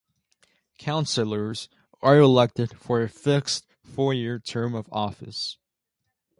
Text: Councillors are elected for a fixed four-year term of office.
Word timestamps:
Councillors 0.79 1.69
are 2.01 2.17
elected 2.17 2.75
for 2.75 3.03
a 3.03 3.07
fixed 3.07 3.67
four-year 3.83 4.39
term 4.39 4.73
of 4.73 4.89
office. 4.91 5.57